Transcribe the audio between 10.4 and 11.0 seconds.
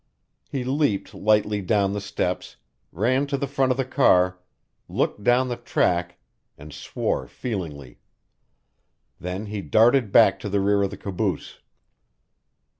the rear of the